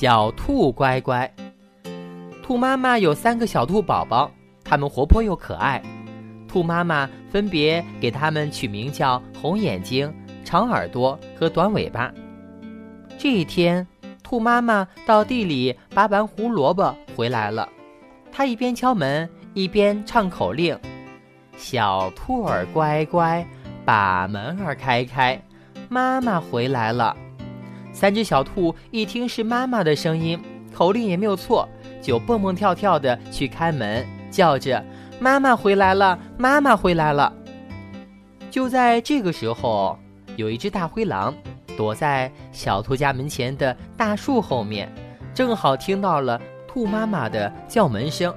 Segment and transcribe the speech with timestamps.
[0.00, 1.28] 小兔乖乖。
[2.40, 4.30] 兔妈妈有三个小兔宝宝，
[4.64, 5.82] 它们活泼又可爱。
[6.46, 10.08] 兔妈妈分别给它们取名叫红眼睛、
[10.44, 12.14] 长耳朵和短尾巴。
[13.18, 13.84] 这一天，
[14.22, 17.68] 兔妈妈到地里拔完胡萝卜回来了，
[18.30, 20.78] 她一边敲门一边唱口令
[21.58, 23.44] ：“小兔儿乖乖，
[23.84, 25.36] 把门儿开开，
[25.88, 27.16] 妈妈回来了。”
[27.92, 30.40] 三只小兔一听是妈妈的声音，
[30.74, 31.68] 口令也没有错，
[32.00, 34.84] 就蹦蹦跳跳的去开门，叫着
[35.18, 37.32] ：“妈妈回来了，妈妈回来了。”
[38.50, 39.98] 就在这个时候，
[40.36, 41.34] 有一只大灰狼
[41.76, 44.90] 躲在小兔家门前的大树后面，
[45.34, 48.32] 正好听到了兔妈妈的叫门声。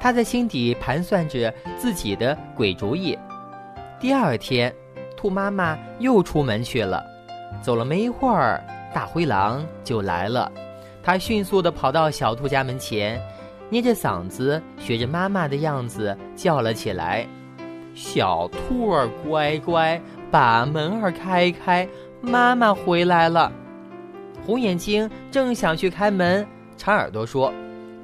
[0.00, 3.18] 他在心底盘算着自己的鬼主意。
[4.00, 4.74] 第二天，
[5.16, 7.02] 兔妈妈又出门去了，
[7.62, 8.62] 走了没一会儿。
[8.94, 10.50] 大灰狼就来了，
[11.02, 13.20] 他迅速地跑到小兔家门前，
[13.68, 17.26] 捏着嗓子学着妈妈的样子叫了起来
[17.92, 20.00] ：“小兔儿乖乖，
[20.30, 21.86] 把门儿开开，
[22.20, 23.52] 妈妈回来了。”
[24.46, 27.52] 红眼睛正想去开门，长耳朵说：“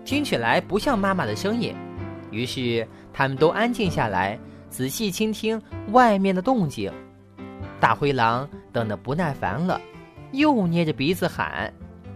[0.05, 1.73] 听起来不像妈妈的声音。”
[2.33, 4.37] 于是他们都安静下来，
[4.69, 5.61] 仔细倾听
[5.93, 6.93] 外面的动静。
[7.79, 9.81] 大灰狼等得不耐烦了。
[10.33, 11.73] 又捏着鼻子喊，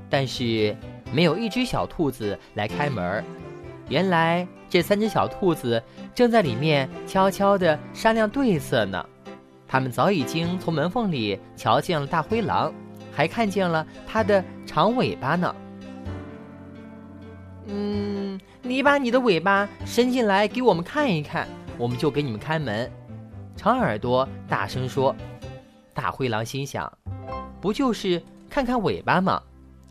[0.09, 0.77] 但是
[1.13, 3.25] 没有一只小兔子来开门
[3.89, 5.83] 原来这三只小兔子
[6.15, 9.05] 正在里面悄悄地商量对策呢。
[9.67, 12.73] 他们早已经从门缝里瞧见了大灰狼，
[13.13, 15.55] 还看见了它的长尾巴呢。
[17.67, 22.91] 嗯，你把你的尾巴伸进来给我们看一看，我们就给你们开门。
[23.57, 25.15] 长耳朵大声说。
[25.93, 26.93] 大灰狼心想。
[27.65, 29.43] 不就是看看尾巴吗？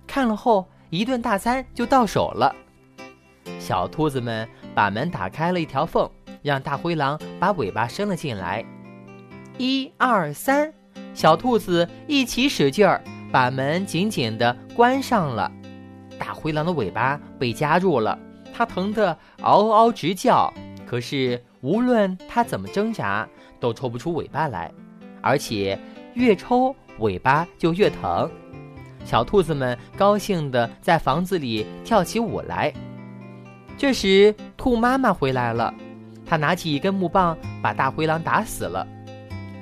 [0.05, 2.55] 看了后一顿大餐就到手了。
[3.57, 6.07] 小兔子们把门打开了一条缝，
[6.43, 8.63] 让大灰狼把尾巴伸了进来。
[9.57, 10.71] 一二三，
[11.15, 15.51] 小兔子一起使劲儿，把门紧紧地关上了。
[16.19, 18.15] 大灰狼的尾巴被夹住了，
[18.53, 20.53] 它疼得嗷嗷直叫。
[20.85, 23.27] 可是无论它怎么挣扎，
[23.59, 24.71] 都抽不出尾巴来，
[25.23, 25.79] 而且
[26.15, 26.75] 越抽。
[26.99, 28.29] 尾巴就越疼，
[29.03, 32.71] 小兔子们高兴地在房子里跳起舞来。
[33.75, 35.73] 这时，兔妈妈回来了，
[36.23, 38.87] 她拿起一根木棒，把大灰狼打死了。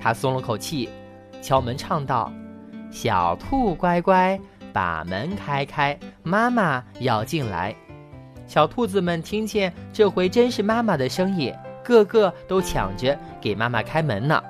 [0.01, 0.89] 她松了口气，
[1.41, 2.29] 敲门唱道
[2.91, 4.37] ：“小兔乖乖，
[4.73, 7.73] 把门开开，妈妈要进来。”
[8.45, 14.43] 小兔子们听见这回真是妈妈的声音，个个都抢着给妈妈开门呢。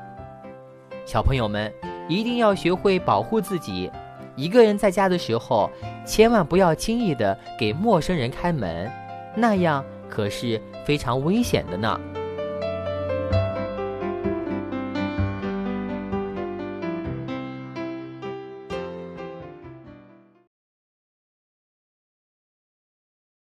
[1.06, 1.72] 小朋友们。
[2.12, 3.90] 一定要学会保护自己。
[4.36, 5.70] 一个人在家的时候，
[6.06, 8.92] 千万不要轻易的给陌生人开门，
[9.36, 12.00] 那样可是非常危险的呢。